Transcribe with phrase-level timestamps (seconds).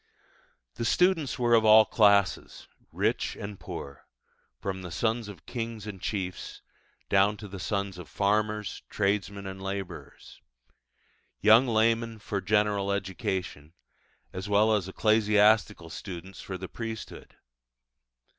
[0.77, 4.07] The students were of all classes rich and poor
[4.59, 6.63] from the sons of kings and chiefs
[7.07, 10.41] down to the sons of farmers, tradesmen, and labourers;
[11.39, 13.73] young laymen for general education,
[14.33, 17.35] as well as ecclesiastical students for the priesthood.